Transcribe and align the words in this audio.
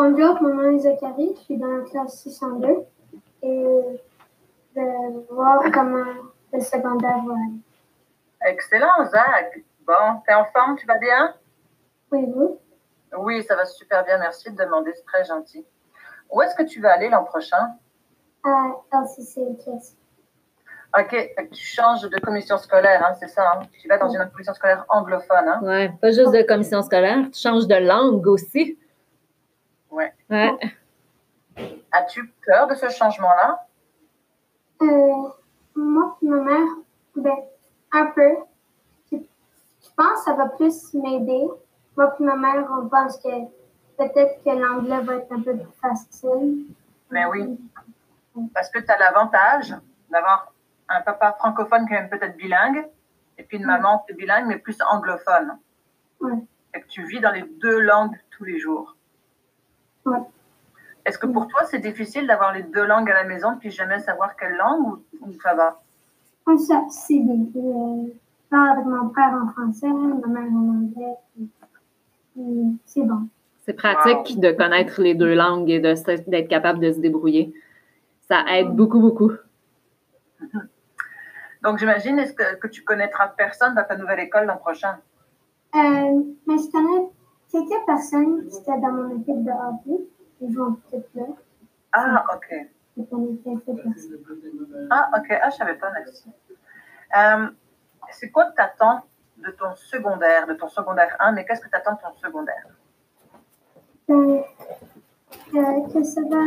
Bonjour, 0.00 0.40
mon 0.40 0.54
nom 0.54 0.76
est 0.76 0.78
Zachary, 0.78 1.34
je 1.34 1.40
suis 1.40 1.56
dans 1.56 1.66
la 1.66 1.82
classe 1.82 2.22
602 2.22 2.68
et 3.42 3.64
je 4.76 4.80
vais 4.80 5.26
voir 5.28 5.60
comment 5.74 6.04
le 6.52 6.60
secondaire 6.60 7.18
va 7.26 7.34
aller. 7.34 8.52
Excellent, 8.52 9.04
Zach. 9.06 9.58
Bon, 9.84 10.20
t'es 10.24 10.34
en 10.34 10.44
forme, 10.44 10.76
tu 10.76 10.86
vas 10.86 10.98
bien? 10.98 11.34
Oui, 12.12 12.26
vous? 12.32 12.60
Oui, 13.18 13.42
ça 13.42 13.56
va 13.56 13.64
super 13.64 14.04
bien, 14.04 14.18
merci 14.18 14.52
de 14.52 14.56
demander, 14.56 14.92
c'est 14.94 15.04
très 15.04 15.24
gentil. 15.24 15.66
Où 16.30 16.42
est-ce 16.42 16.54
que 16.54 16.62
tu 16.62 16.80
vas 16.80 16.92
aller 16.92 17.08
l'an 17.08 17.24
prochain? 17.24 17.74
À 18.44 18.76
LCCHS. 18.92 19.96
OK, 20.96 21.34
tu 21.50 21.64
changes 21.64 22.08
de 22.08 22.20
commission 22.20 22.56
scolaire, 22.56 23.04
hein, 23.04 23.14
c'est 23.18 23.26
ça? 23.26 23.50
Hein? 23.50 23.62
Tu 23.82 23.88
vas 23.88 23.98
dans 23.98 24.10
une 24.10 24.30
commission 24.30 24.54
scolaire 24.54 24.86
anglophone, 24.90 25.48
hein? 25.48 25.60
Ouais, 25.60 25.90
pas 26.00 26.12
juste 26.12 26.30
de 26.30 26.42
commission 26.42 26.82
scolaire, 26.82 27.24
tu 27.32 27.40
changes 27.40 27.66
de 27.66 27.74
langue 27.74 28.28
aussi. 28.28 28.78
Ouais. 29.90 30.12
Ouais. 30.30 30.52
As-tu 31.92 32.32
peur 32.46 32.66
de 32.68 32.74
ce 32.74 32.88
changement-là? 32.88 33.66
Euh, 34.82 35.28
moi 35.74 36.16
et 36.22 36.26
ma 36.26 36.36
mère, 36.36 36.68
ben, 37.16 37.36
un 37.92 38.06
peu. 38.06 38.36
Je, 39.10 39.16
je 39.16 39.88
pense 39.96 40.18
que 40.18 40.24
ça 40.24 40.34
va 40.34 40.48
plus 40.50 40.94
m'aider. 40.94 41.48
Moi 41.96 42.16
et 42.18 42.22
ma 42.22 42.36
mère, 42.36 42.68
on 42.70 42.88
pense 42.88 43.18
que 43.18 43.28
peut-être 43.96 44.44
que 44.44 44.50
l'anglais 44.50 45.00
va 45.00 45.14
être 45.16 45.32
un 45.32 45.42
peu 45.42 45.56
plus 45.56 45.72
facile. 45.80 46.66
Mais 47.10 47.24
oui, 47.26 47.58
parce 48.54 48.70
que 48.70 48.78
tu 48.78 48.90
as 48.90 48.98
l'avantage 48.98 49.74
d'avoir 50.10 50.52
un 50.88 51.00
papa 51.00 51.32
francophone 51.38 51.86
quand 51.88 51.94
même 51.94 52.08
peut-être 52.08 52.36
bilingue, 52.36 52.86
et 53.36 53.42
puis 53.42 53.56
une 53.56 53.66
maman 53.66 53.98
qui 54.00 54.12
est 54.12 54.14
bilingue, 54.14 54.46
mais 54.46 54.58
plus 54.58 54.76
anglophone. 54.90 55.58
Ouais. 56.20 56.32
Et 56.74 56.80
que 56.80 56.86
tu 56.86 57.04
vis 57.06 57.20
dans 57.20 57.32
les 57.32 57.42
deux 57.42 57.80
langues 57.80 58.16
tous 58.30 58.44
les 58.44 58.58
jours. 58.58 58.94
Ouais. 60.08 60.18
Est-ce 61.04 61.18
que 61.18 61.26
pour 61.26 61.46
toi, 61.48 61.60
c'est 61.64 61.78
difficile 61.78 62.26
d'avoir 62.26 62.52
les 62.52 62.62
deux 62.64 62.84
langues 62.84 63.10
à 63.10 63.14
la 63.14 63.24
maison 63.24 63.56
puis 63.58 63.70
jamais 63.70 63.98
savoir 64.00 64.36
quelle 64.36 64.56
langue 64.56 64.86
ou, 64.86 65.02
ou 65.22 65.32
ça 65.42 65.54
va? 65.54 65.80
Comme 66.44 66.58
ça, 66.58 66.84
c'est 66.90 67.18
bien. 67.18 67.34
Euh, 67.56 68.06
Je 68.06 68.48
parle 68.50 68.70
avec 68.70 68.84
mon 68.84 69.08
père 69.08 69.32
en 69.42 69.48
français, 69.52 69.88
ma 69.88 70.26
mère 70.26 70.52
en 70.52 70.68
anglais. 70.68 71.14
puis 71.34 72.78
C'est 72.84 73.02
bon. 73.02 73.28
C'est 73.64 73.74
pratique 73.74 74.40
de 74.40 74.50
connaître 74.52 75.00
les 75.02 75.14
deux 75.14 75.34
langues 75.34 75.68
et 75.68 75.78
de 75.80 75.94
d'être 76.30 76.48
capable 76.48 76.78
de 76.80 76.90
se 76.92 77.00
débrouiller. 77.00 77.52
Ça 78.28 78.44
aide 78.50 78.68
beaucoup, 78.68 79.00
beaucoup. 79.00 79.32
Donc 81.62 81.78
j'imagine 81.78 82.18
est-ce 82.18 82.32
que, 82.32 82.56
que 82.56 82.68
tu 82.68 82.82
connaîtras 82.82 83.28
personne 83.28 83.74
dans 83.74 83.84
ta 83.84 83.96
nouvelle 83.96 84.20
école 84.20 84.46
l'an 84.46 84.56
prochain? 84.56 84.96
Euh, 85.74 86.22
mais 86.46 86.56
je 86.56 86.70
connais 86.70 87.08
quelques 87.50 87.86
personnes 87.86 88.46
qui 88.48 88.58
étaient 88.58 88.78
dans 88.78 88.92
mon 88.92 89.20
équipe 89.20 89.44
de 89.44 89.50
hockey. 89.50 90.04
Ils 90.40 90.60
en 90.60 90.72
petite 90.74 91.06
là. 91.14 91.24
Ah, 91.92 92.24
ok. 92.34 92.54
Ah, 94.90 95.10
ok. 95.16 95.38
Ah, 95.42 95.50
je 95.50 95.56
savais 95.56 95.74
pas, 95.74 95.90
merci. 95.90 96.30
Euh, 97.16 97.48
c'est 98.10 98.30
quoi 98.30 98.46
que 98.46 98.54
tu 98.54 98.62
attends 98.62 99.00
de 99.38 99.50
ton 99.52 99.74
secondaire, 99.74 100.46
de 100.46 100.54
ton 100.54 100.68
secondaire 100.68 101.16
1, 101.20 101.32
mais 101.32 101.44
qu'est-ce 101.44 101.60
que 101.60 101.68
tu 101.68 101.76
attends 101.76 101.94
de 101.94 102.00
ton 102.00 102.14
secondaire? 102.14 102.66
Euh, 104.10 104.40
euh, 105.54 105.88
que 105.92 106.02
ça 106.02 106.20
va, 106.22 106.44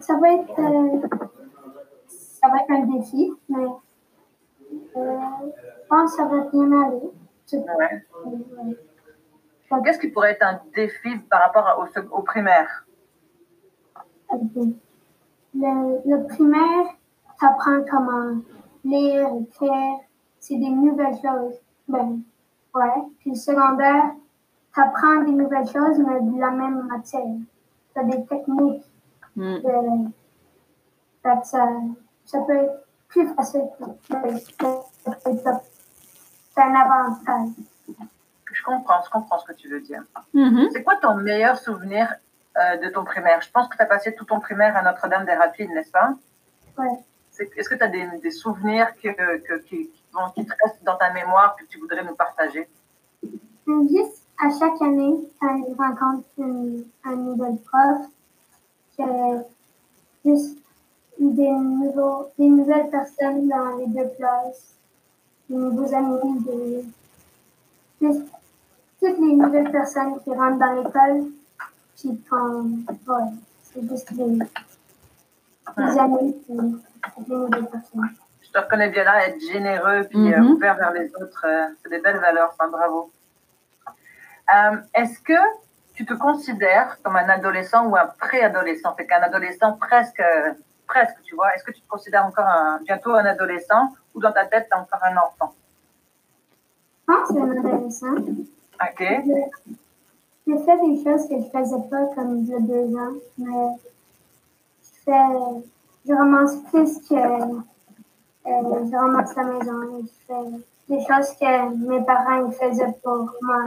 ça 0.00 0.16
va 0.18 0.32
être, 0.34 0.58
euh, 0.58 1.08
ça 2.08 2.48
va 2.48 2.58
être 2.62 2.70
un 2.70 2.86
défi, 2.96 3.32
mais 3.48 3.66
euh, 4.96 5.18
je 5.82 5.88
pense 5.88 6.10
que 6.12 6.16
ça 6.16 6.24
va 6.24 6.40
bien 6.52 6.72
aller. 6.82 7.10
Ouais. 7.52 8.04
Euh, 9.72 9.76
Qu'est-ce 9.84 9.98
qui 9.98 10.08
pourrait 10.08 10.32
être 10.32 10.42
un 10.42 10.60
défi 10.74 11.16
par 11.30 11.42
rapport 11.42 11.88
au, 12.12 12.22
primaire? 12.22 12.86
Le, 14.32 16.00
le 16.04 16.26
primaire, 16.26 16.94
t'apprends 17.40 17.82
comment 17.90 18.36
lire, 18.84 19.28
écrire, 19.40 19.98
c'est 20.38 20.56
des 20.56 20.70
nouvelles 20.70 21.14
choses. 21.14 21.60
Ben, 21.88 22.20
ouais. 22.74 23.02
Puis 23.20 23.30
le 23.30 23.36
secondaire, 23.36 24.14
t'apprends 24.74 25.22
des 25.24 25.32
nouvelles 25.32 25.66
choses, 25.66 25.98
mais 25.98 26.20
de 26.20 26.40
la 26.40 26.50
même 26.50 26.86
matière. 26.86 27.36
T'as 27.94 28.04
des 28.04 28.24
techniques. 28.26 28.84
Mm. 29.34 29.56
De, 29.56 30.10
fait 31.22 31.40
que 31.40 31.46
ça, 31.46 31.68
ça 32.24 32.40
peut 32.42 32.56
être 32.56 32.86
plus 33.08 33.26
facile. 33.34 33.68
C'est 36.54 36.62
un 36.62 36.74
avantage. 36.74 37.48
Je 38.66 38.72
comprends, 38.72 39.00
je 39.04 39.10
comprends 39.10 39.38
ce 39.38 39.44
que 39.46 39.52
tu 39.52 39.68
veux 39.68 39.80
dire. 39.80 40.02
Mhm. 40.34 40.68
C'est 40.72 40.82
quoi 40.82 40.96
ton 40.96 41.14
meilleur 41.14 41.56
souvenir 41.56 42.12
euh, 42.58 42.76
de 42.78 42.88
ton 42.88 43.04
primaire? 43.04 43.40
Je 43.40 43.50
pense 43.50 43.68
que 43.68 43.76
tu 43.76 43.82
as 43.82 43.86
passé 43.86 44.12
tout 44.14 44.24
ton 44.24 44.40
primaire 44.40 44.76
à 44.76 44.82
Notre-Dame 44.82 45.24
des 45.24 45.34
Rapides, 45.34 45.70
n'est-ce 45.70 45.92
pas? 45.92 46.14
C'est- 47.30 47.50
Est-ce 47.56 47.68
que 47.68 47.76
tu 47.76 47.84
as 47.84 47.88
des, 47.88 48.08
des 48.20 48.30
souvenirs 48.32 48.88
que, 49.00 49.08
que- 49.38 49.58
qui, 49.66 49.88
te 49.88 50.52
restent 50.64 50.82
dans 50.82 50.96
ta 50.96 51.12
mémoire 51.12 51.54
que 51.56 51.64
tu 51.66 51.78
voudrais 51.78 52.02
nous 52.02 52.14
partager? 52.16 52.68
Juste 53.22 54.22
à 54.42 54.48
chaque 54.58 54.82
année, 54.82 55.14
je 55.40 55.76
rencontre 55.76 56.26
une, 56.38 56.84
un 57.04 57.14
nouvel 57.16 57.58
prof, 57.58 58.06
que 58.98 59.42
juste 60.24 60.58
des, 61.20 61.50
nouveaux, 61.50 62.30
des 62.38 62.48
nouvelles 62.48 62.90
personnes 62.90 63.48
dans 63.48 63.76
les 63.76 63.86
deux 63.86 64.08
classes, 64.16 64.74
des 65.48 65.56
nouveaux 65.56 65.94
amis, 65.94 66.40
des, 66.40 66.84
toutes 69.00 69.18
les 69.18 69.34
nouvelles 69.36 69.70
personnes 69.70 70.20
qui 70.22 70.30
rentrent 70.30 70.58
dans 70.58 70.72
l'école, 70.82 71.30
qui 71.96 72.16
font, 72.28 72.62
ouais, 72.88 73.30
c'est 73.62 73.82
juste 73.88 74.12
des, 74.14 74.38
des 75.76 75.98
amis, 75.98 76.36
puis 76.46 76.56
des 76.56 77.34
nouvelles 77.34 77.66
personnes. 77.66 78.08
Je 78.42 78.50
te 78.50 78.58
reconnais 78.58 78.88
bien 78.88 79.04
là, 79.04 79.26
être 79.26 79.40
généreux 79.40 80.04
puis 80.08 80.32
euh, 80.32 80.40
Mhm. 80.40 80.50
ouvert 80.52 80.76
vers 80.76 80.92
les 80.92 81.08
autres. 81.16 81.44
euh, 81.46 81.66
c'est 81.82 81.90
des 81.90 81.98
belles 82.00 82.18
valeurs, 82.20 82.54
ça, 82.58 82.66
bravo. 82.68 83.10
Euh, 84.54 84.76
Est-ce 84.94 85.18
que 85.20 85.34
tu 85.94 86.06
te 86.06 86.14
considères 86.14 86.98
comme 87.02 87.16
un 87.16 87.28
adolescent 87.28 87.86
ou 87.86 87.96
un 87.96 88.06
préadolescent? 88.06 88.94
Fait 88.94 89.06
qu'un 89.06 89.20
adolescent 89.22 89.72
presque, 89.76 90.22
presque, 90.86 91.20
tu 91.24 91.34
vois. 91.34 91.54
Est-ce 91.54 91.64
que 91.64 91.72
tu 91.72 91.80
te 91.80 91.88
considères 91.88 92.24
encore 92.24 92.46
un, 92.46 92.78
bientôt 92.84 93.12
un 93.14 93.24
adolescent 93.26 93.94
ou 94.14 94.20
dans 94.20 94.32
ta 94.32 94.46
tête, 94.46 94.68
tu 94.70 94.76
es 94.76 94.80
encore 94.80 95.00
un 95.04 95.16
enfant? 95.16 95.52
Je 97.08 97.12
pense 97.14 97.28
que 97.28 97.34
c'est 97.34 97.40
un 97.40 97.50
adolescent. 97.50 98.14
OK. 98.80 99.00
Je- 100.46 100.56
fait 100.64 100.78
des 100.86 101.02
choses 101.04 101.28
que 101.28 101.34
je 101.40 101.48
faisais 101.50 101.88
pas 101.90 102.06
comme 102.14 102.38
il 102.38 102.48
y 102.48 102.54
a 102.54 102.60
deux 102.60 102.96
ans, 102.96 103.14
mais 103.38 103.76
je 104.82 104.88
fais, 105.04 105.62
je 106.06 106.12
ramasse 106.12 106.56
plus 106.70 106.98
que 107.08 107.14
euh, 107.14 107.60
je 108.46 108.96
ramasse 108.96 109.34
la 109.34 109.44
maison. 109.44 110.02
Je 110.02 110.26
fais 110.26 110.50
des 110.88 111.00
choses 111.00 111.32
que 111.40 111.74
mes 111.74 112.04
parents 112.04 112.46
ils 112.46 112.52
faisaient 112.52 112.92
pour 113.02 113.28
moi 113.42 113.64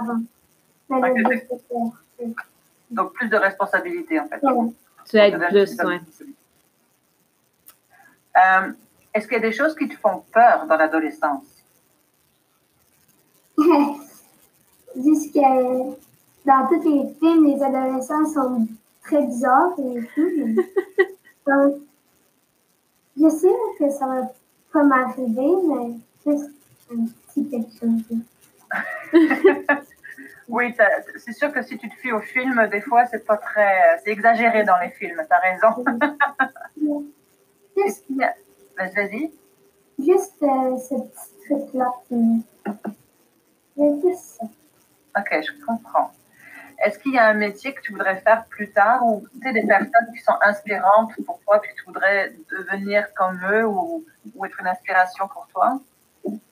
avant. 0.00 0.20
Mais 0.88 1.00
Donc, 2.90 3.12
plus 3.14 3.28
de 3.28 3.36
responsabilité, 3.36 4.20
en 4.20 4.28
fait. 4.28 4.42
Ouais. 4.42 4.70
Tu 5.08 5.16
aides 5.16 5.38
plus, 5.38 5.56
responsabilité. 5.58 6.24
Euh, 8.36 8.72
Est-ce 9.14 9.26
qu'il 9.26 9.34
y 9.34 9.40
a 9.40 9.48
des 9.48 9.52
choses 9.52 9.74
qui 9.74 9.88
te 9.88 9.96
font 9.96 10.22
peur 10.32 10.66
dans 10.66 10.76
l'adolescence? 10.76 11.55
Juste 15.16 15.32
que 15.32 15.96
dans 16.46 16.66
tous 16.68 16.82
les 16.82 17.14
films, 17.18 17.46
les 17.46 17.62
adolescents 17.62 18.26
sont 18.26 18.66
très 19.02 19.24
bizarres 19.24 19.72
et 19.78 20.00
tout. 20.14 20.62
Donc, 21.46 21.76
je 23.18 23.28
sais 23.28 23.48
que 23.78 23.90
ça 23.90 24.06
va 24.06 24.30
pas 24.72 24.82
m'arriver, 24.82 25.54
mais 25.68 25.94
juste 26.26 26.50
un 26.90 27.06
petit 27.06 27.48
quelque 27.48 27.70
chose. 27.78 28.02
Oui, 30.48 30.72
c'est 31.16 31.32
sûr 31.32 31.52
que 31.52 31.60
si 31.60 31.76
tu 31.76 31.88
te 31.88 31.94
fies 31.96 32.12
au 32.12 32.20
film, 32.20 32.68
des 32.70 32.80
fois, 32.80 33.04
c'est 33.06 33.26
pas 33.26 33.36
très. 33.36 33.98
C'est 34.04 34.12
exagéré 34.12 34.62
dans 34.62 34.78
les 34.78 34.90
films, 34.90 35.20
t'as 35.28 35.40
raison. 35.40 35.84
Juste, 37.76 38.04
Vas-y. 38.78 39.32
juste 39.98 40.40
euh, 40.42 40.78
ce 40.78 40.94
petit 40.94 41.48
truc-là. 41.48 41.92
C'est 43.76 44.00
juste 44.02 44.38
ça. 44.38 44.44
Ok, 45.16 45.28
je 45.30 45.64
comprends. 45.64 46.12
Est-ce 46.84 46.98
qu'il 46.98 47.14
y 47.14 47.18
a 47.18 47.26
un 47.26 47.34
métier 47.34 47.72
que 47.72 47.80
tu 47.80 47.92
voudrais 47.92 48.20
faire 48.20 48.44
plus 48.46 48.70
tard 48.70 49.04
ou 49.04 49.26
des 49.34 49.62
personnes 49.66 50.12
qui 50.14 50.22
sont 50.22 50.36
inspirantes 50.42 51.10
pour 51.24 51.40
toi, 51.40 51.58
puis 51.60 51.72
que 51.72 51.76
tu 51.76 51.84
voudrais 51.86 52.34
devenir 52.50 53.06
comme 53.14 53.40
eux 53.50 53.66
ou, 53.66 54.04
ou 54.34 54.44
être 54.44 54.60
une 54.60 54.66
inspiration 54.66 55.26
pour 55.28 55.48
toi? 55.48 55.80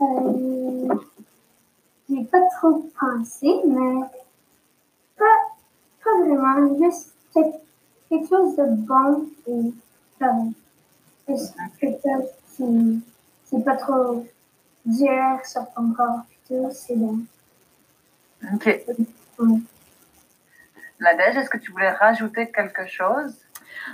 Euh, 0.00 0.94
j'ai 2.10 2.24
pas 2.24 2.40
trop 2.58 2.90
pensé, 2.98 3.60
mais 3.66 4.06
pas, 5.16 5.24
pas 6.04 6.18
vraiment. 6.20 6.76
Juste 6.78 7.14
quelque, 7.32 8.28
chose 8.28 8.56
de 8.56 8.64
bon 8.86 9.28
et 9.46 9.72
correct. 10.18 10.56
Juste 11.28 11.54
quelque 11.78 12.08
qui 12.56 13.62
pas 13.62 13.76
trop 13.76 14.26
dur 14.84 15.40
sur 15.44 15.70
ton 15.74 15.92
corps. 15.92 16.22
C'est 16.72 16.96
bon. 16.96 17.20
Ok. 18.52 18.84
Nadège, 21.00 21.36
est-ce 21.36 21.50
que 21.50 21.58
tu 21.58 21.70
voulais 21.72 21.90
rajouter 21.90 22.50
quelque 22.50 22.86
chose? 22.88 23.34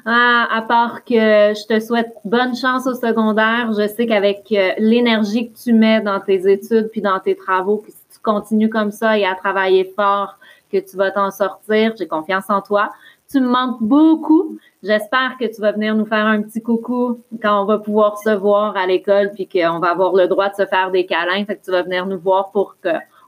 Ah, 0.06 0.49
à 0.50 0.62
part 0.62 1.05
que 1.05 1.14
je 1.14 1.67
te 1.67 1.81
souhaite 1.81 2.14
bonne 2.25 2.56
chance 2.56 2.87
au 2.87 2.94
secondaire. 2.94 3.73
Je 3.79 3.87
sais 3.87 4.06
qu'avec 4.06 4.50
euh, 4.52 4.73
l'énergie 4.79 5.50
que 5.50 5.58
tu 5.58 5.73
mets 5.73 6.00
dans 6.00 6.20
tes 6.20 6.50
études 6.50 6.88
puis 6.91 7.00
dans 7.00 7.20
tes 7.20 7.37
travaux, 7.37 7.79
que 7.79 7.91
si 7.91 7.99
tu 8.12 8.19
continues 8.20 8.70
comme 8.70 8.91
ça 8.91 9.19
et 9.19 9.25
à 9.25 9.35
travailler 9.35 9.93
fort, 9.96 10.38
que 10.73 10.79
tu 10.79 10.97
vas 10.97 11.11
t'en 11.11 11.31
sortir. 11.31 11.94
J'ai 11.97 12.08
confiance 12.08 12.49
en 12.49 12.61
toi. 12.61 12.90
Tu 13.31 13.40
me 13.40 13.49
manques 13.49 13.82
beaucoup. 13.82 14.58
J'espère 14.82 15.37
que 15.38 15.47
tu 15.47 15.61
vas 15.61 15.73
venir 15.73 15.94
nous 15.94 16.05
faire 16.05 16.26
un 16.26 16.43
petit 16.43 16.62
coucou 16.62 17.20
quand 17.40 17.62
on 17.62 17.64
va 17.64 17.79
pouvoir 17.79 18.19
se 18.19 18.31
voir 18.31 18.76
à 18.76 18.87
l'école 18.87 19.31
puis 19.35 19.49
qu'on 19.49 19.79
va 19.79 19.90
avoir 19.90 20.14
le 20.14 20.26
droit 20.26 20.49
de 20.49 20.55
se 20.55 20.67
faire 20.67 20.90
des 20.90 21.06
câlins. 21.06 21.44
Fait 21.44 21.56
que 21.56 21.64
tu 21.64 21.70
vas 21.70 21.82
venir 21.82 22.06
nous 22.06 22.19
voir 22.19 22.50
pour 22.50 22.76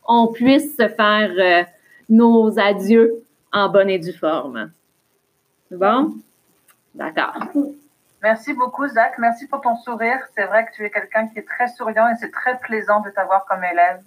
qu'on 0.06 0.28
puisse 0.28 0.76
se 0.76 0.88
faire 0.88 1.30
euh, 1.38 1.64
nos 2.08 2.58
adieux 2.58 3.24
en 3.52 3.68
bonne 3.68 3.90
et 3.90 3.98
due 3.98 4.12
forme. 4.12 4.70
C'est 5.68 5.78
bon? 5.78 6.14
D'accord. 6.94 7.36
Merci 8.22 8.54
beaucoup, 8.54 8.88
Zach. 8.88 9.18
Merci 9.18 9.46
pour 9.46 9.60
ton 9.60 9.76
sourire. 9.76 10.18
C'est 10.34 10.46
vrai 10.46 10.66
que 10.66 10.72
tu 10.74 10.84
es 10.84 10.90
quelqu'un 10.90 11.28
qui 11.28 11.38
est 11.38 11.46
très 11.46 11.68
souriant 11.68 12.08
et 12.08 12.16
c'est 12.18 12.30
très 12.30 12.58
plaisant 12.58 13.00
de 13.00 13.10
t'avoir 13.10 13.44
comme 13.46 13.62
élève. 13.62 14.02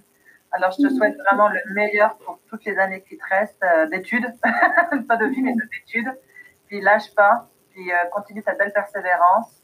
Alors, 0.51 0.71
je 0.71 0.87
te 0.87 0.93
souhaite 0.93 1.15
vraiment 1.17 1.47
le 1.47 1.61
meilleur 1.73 2.17
pour 2.17 2.39
toutes 2.49 2.65
les 2.65 2.77
années 2.79 3.03
qui 3.07 3.17
te 3.17 3.23
restent 3.29 3.63
euh, 3.63 3.87
d'études, 3.87 4.25
pas 5.07 5.17
de 5.17 5.25
vie, 5.25 5.41
mais 5.41 5.53
d'études. 5.53 6.11
Puis, 6.67 6.81
lâche 6.81 7.13
pas, 7.15 7.47
puis 7.71 7.91
euh, 7.91 8.09
continue 8.11 8.41
ta 8.41 8.55
belle 8.55 8.73
persévérance. 8.73 9.61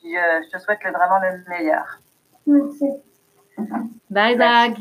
Puis, 0.00 0.16
euh, 0.16 0.40
je 0.44 0.56
te 0.56 0.62
souhaite 0.62 0.80
vraiment 0.80 1.18
le 1.18 1.44
meilleur. 1.48 2.00
Merci. 2.46 2.86
Bye, 4.10 4.36
Zach. 4.38 4.78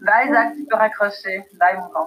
Bye, 0.00 0.28
Zach, 0.32 0.54
tu 0.56 0.64
peux 0.64 0.76
raccrocher. 0.76 1.44
Bye, 1.58 1.76
mon 1.78 1.88
grand. 1.88 2.06